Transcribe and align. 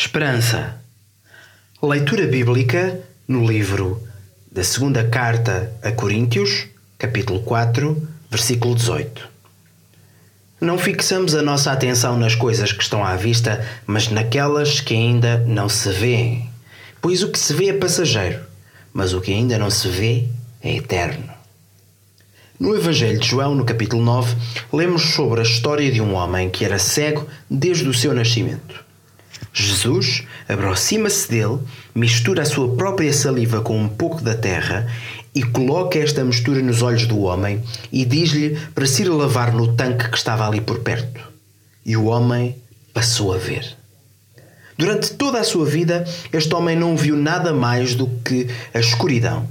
Esperança. 0.00 0.76
Leitura 1.82 2.24
bíblica 2.28 3.00
no 3.26 3.44
livro 3.44 4.00
da 4.48 4.62
segunda 4.62 5.02
carta 5.08 5.72
a 5.82 5.90
Coríntios, 5.90 6.68
capítulo 6.96 7.42
4, 7.42 8.08
versículo 8.30 8.76
18. 8.76 9.28
Não 10.60 10.78
fixamos 10.78 11.34
a 11.34 11.42
nossa 11.42 11.72
atenção 11.72 12.16
nas 12.16 12.36
coisas 12.36 12.70
que 12.70 12.80
estão 12.80 13.04
à 13.04 13.16
vista, 13.16 13.66
mas 13.88 14.08
naquelas 14.08 14.80
que 14.80 14.94
ainda 14.94 15.38
não 15.38 15.68
se 15.68 15.90
vêem. 15.90 16.48
Pois 17.02 17.24
o 17.24 17.32
que 17.32 17.38
se 17.38 17.52
vê 17.52 17.70
é 17.70 17.72
passageiro, 17.72 18.38
mas 18.92 19.12
o 19.12 19.20
que 19.20 19.32
ainda 19.32 19.58
não 19.58 19.68
se 19.68 19.88
vê 19.88 20.28
é 20.62 20.76
eterno. 20.76 21.28
No 22.60 22.72
Evangelho 22.76 23.18
de 23.18 23.26
João, 23.26 23.52
no 23.52 23.64
capítulo 23.64 24.04
9, 24.04 24.36
lemos 24.72 25.02
sobre 25.14 25.40
a 25.40 25.42
história 25.42 25.90
de 25.90 26.00
um 26.00 26.14
homem 26.14 26.48
que 26.48 26.64
era 26.64 26.78
cego 26.78 27.26
desde 27.50 27.88
o 27.88 27.92
seu 27.92 28.14
nascimento. 28.14 28.86
Jesus 29.52 30.24
aproxima-se 30.48 31.28
dele, 31.28 31.58
mistura 31.94 32.42
a 32.42 32.46
sua 32.46 32.74
própria 32.76 33.12
saliva 33.12 33.60
com 33.60 33.78
um 33.78 33.88
pouco 33.88 34.22
da 34.22 34.34
terra 34.34 34.86
e 35.34 35.42
coloca 35.42 35.98
esta 35.98 36.24
mistura 36.24 36.62
nos 36.62 36.82
olhos 36.82 37.06
do 37.06 37.20
homem 37.20 37.62
e 37.92 38.04
diz-lhe 38.04 38.58
para 38.74 38.86
se 38.86 39.02
ir 39.02 39.08
lavar 39.08 39.52
no 39.52 39.74
tanque 39.74 40.08
que 40.10 40.16
estava 40.16 40.46
ali 40.46 40.60
por 40.60 40.80
perto. 40.80 41.20
E 41.84 41.96
o 41.96 42.06
homem 42.06 42.56
passou 42.92 43.32
a 43.32 43.38
ver. 43.38 43.76
Durante 44.76 45.12
toda 45.14 45.40
a 45.40 45.44
sua 45.44 45.66
vida, 45.66 46.04
este 46.32 46.54
homem 46.54 46.76
não 46.76 46.96
viu 46.96 47.16
nada 47.16 47.52
mais 47.52 47.94
do 47.94 48.06
que 48.24 48.46
a 48.72 48.78
escuridão. 48.78 49.48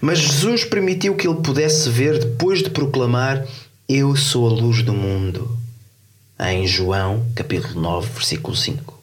Mas 0.00 0.18
Jesus 0.18 0.64
permitiu 0.64 1.14
que 1.14 1.26
ele 1.26 1.40
pudesse 1.40 1.88
ver 1.88 2.18
depois 2.18 2.62
de 2.62 2.70
proclamar: 2.70 3.46
Eu 3.88 4.14
sou 4.16 4.46
a 4.46 4.52
luz 4.52 4.82
do 4.82 4.92
mundo. 4.92 5.56
Em 6.38 6.66
João, 6.66 7.26
capítulo 7.34 7.80
9, 7.80 8.08
versículo 8.14 8.56
5. 8.56 8.99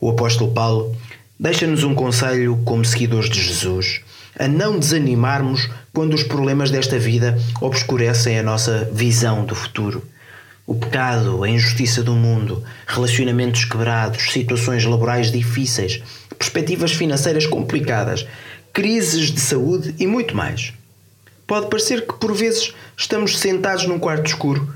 O 0.00 0.10
apóstolo 0.10 0.52
Paulo 0.52 0.96
deixa-nos 1.38 1.84
um 1.84 1.94
conselho 1.94 2.60
como 2.64 2.84
seguidores 2.84 3.28
de 3.28 3.42
Jesus 3.42 4.00
a 4.38 4.48
não 4.48 4.78
desanimarmos 4.78 5.68
quando 5.92 6.14
os 6.14 6.22
problemas 6.22 6.70
desta 6.70 6.98
vida 6.98 7.38
obscurecem 7.60 8.38
a 8.38 8.42
nossa 8.42 8.88
visão 8.92 9.44
do 9.44 9.54
futuro. 9.54 10.02
O 10.66 10.74
pecado, 10.74 11.42
a 11.42 11.48
injustiça 11.48 12.02
do 12.02 12.14
mundo, 12.14 12.64
relacionamentos 12.86 13.64
quebrados, 13.64 14.30
situações 14.30 14.84
laborais 14.84 15.32
difíceis, 15.32 16.02
perspectivas 16.38 16.92
financeiras 16.92 17.44
complicadas, 17.44 18.26
crises 18.72 19.30
de 19.30 19.40
saúde 19.40 19.94
e 19.98 20.06
muito 20.06 20.34
mais. 20.34 20.72
Pode 21.46 21.68
parecer 21.68 22.06
que 22.06 22.14
por 22.14 22.32
vezes 22.32 22.72
estamos 22.96 23.38
sentados 23.38 23.84
num 23.84 23.98
quarto 23.98 24.26
escuro. 24.26 24.72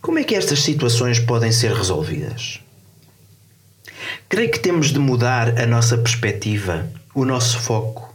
Como 0.00 0.18
é 0.18 0.24
que 0.24 0.34
estas 0.34 0.62
situações 0.62 1.18
podem 1.18 1.52
ser 1.52 1.72
resolvidas? 1.72 2.60
Creio 4.34 4.50
que 4.50 4.58
temos 4.58 4.88
de 4.88 4.98
mudar 4.98 5.60
a 5.60 5.64
nossa 5.64 5.96
perspectiva, 5.96 6.90
o 7.14 7.24
nosso 7.24 7.56
foco. 7.56 8.12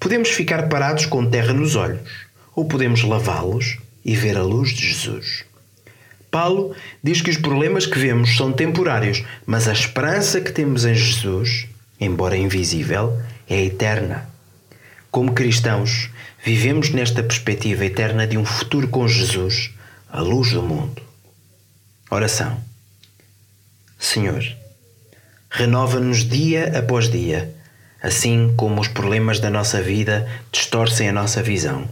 Podemos 0.00 0.30
ficar 0.30 0.68
parados 0.68 1.06
com 1.06 1.24
terra 1.24 1.52
nos 1.52 1.76
olhos, 1.76 2.10
ou 2.52 2.64
podemos 2.64 3.04
lavá-los 3.04 3.78
e 4.04 4.16
ver 4.16 4.36
a 4.36 4.42
luz 4.42 4.70
de 4.70 4.88
Jesus. 4.88 5.44
Paulo 6.32 6.74
diz 7.00 7.22
que 7.22 7.30
os 7.30 7.36
problemas 7.36 7.86
que 7.86 7.96
vemos 7.96 8.36
são 8.36 8.52
temporários, 8.52 9.22
mas 9.46 9.68
a 9.68 9.72
esperança 9.72 10.40
que 10.40 10.50
temos 10.50 10.84
em 10.84 10.96
Jesus, 10.96 11.68
embora 12.00 12.36
invisível, 12.36 13.16
é 13.48 13.62
eterna. 13.62 14.28
Como 15.12 15.32
cristãos, 15.32 16.10
vivemos 16.44 16.90
nesta 16.90 17.22
perspectiva 17.22 17.84
eterna 17.84 18.26
de 18.26 18.36
um 18.36 18.44
futuro 18.44 18.88
com 18.88 19.06
Jesus, 19.06 19.70
a 20.10 20.20
luz 20.20 20.50
do 20.50 20.60
mundo. 20.60 21.00
Oração. 22.10 22.60
Senhor, 23.96 24.42
renova-nos 25.52 26.24
dia 26.24 26.78
após 26.78 27.10
dia, 27.10 27.54
assim 28.02 28.54
como 28.56 28.80
os 28.80 28.88
problemas 28.88 29.38
da 29.38 29.50
nossa 29.50 29.82
vida 29.82 30.26
distorcem 30.50 31.10
a 31.10 31.12
nossa 31.12 31.42
visão. 31.42 31.88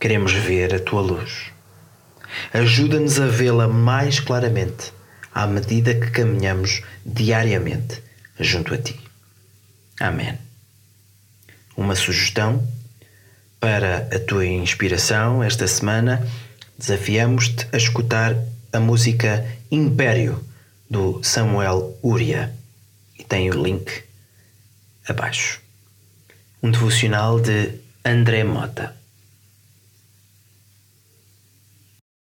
Queremos 0.00 0.32
ver 0.32 0.74
a 0.74 0.80
tua 0.80 1.00
luz. 1.00 1.52
Ajuda-nos 2.52 3.20
a 3.20 3.26
vê-la 3.26 3.68
mais 3.68 4.18
claramente 4.18 4.92
à 5.32 5.46
medida 5.46 5.94
que 5.94 6.10
caminhamos 6.10 6.82
diariamente 7.04 8.02
junto 8.40 8.74
a 8.74 8.78
ti. 8.78 8.98
Amém. 10.00 10.36
Uma 11.76 11.94
sugestão 11.94 12.66
para 13.60 14.08
a 14.12 14.18
tua 14.18 14.46
inspiração 14.46 15.44
esta 15.44 15.68
semana, 15.68 16.26
desafiamos-te 16.76 17.68
a 17.72 17.76
escutar 17.76 18.34
a 18.72 18.80
música 18.80 19.46
Império 19.70 20.44
do 20.90 21.22
Samuel 21.22 21.96
Uria 22.02 22.52
e 23.18 23.24
tem 23.24 23.50
o 23.50 23.62
link 23.62 24.02
abaixo. 25.08 25.60
Um 26.62 26.70
devocional 26.70 27.40
de 27.40 27.74
André 28.04 28.44
Mota. 28.44 28.94